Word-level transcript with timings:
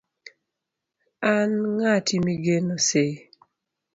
an 1.31 1.49
ng'ati 1.75 2.15
migeno 2.25 2.75
sei 2.87 3.13